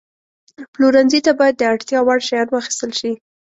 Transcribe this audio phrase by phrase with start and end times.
[0.73, 3.11] پلورنځي ته باید د اړتیا وړ شیان واخیستل شي.